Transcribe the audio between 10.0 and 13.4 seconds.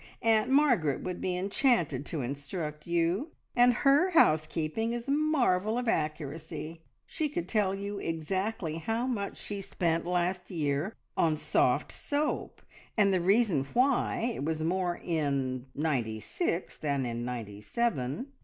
last year on soft soap, and the